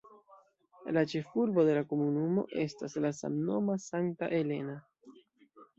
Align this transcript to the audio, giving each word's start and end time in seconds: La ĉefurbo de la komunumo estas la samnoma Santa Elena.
La 0.97 1.03
ĉefurbo 1.11 1.65
de 1.69 1.75
la 1.79 1.85
komunumo 1.93 2.47
estas 2.65 2.99
la 3.07 3.15
samnoma 3.21 3.81
Santa 3.87 4.33
Elena. 4.41 4.81